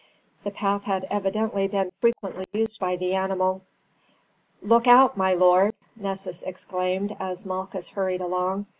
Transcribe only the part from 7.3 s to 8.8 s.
Malchus hurried along.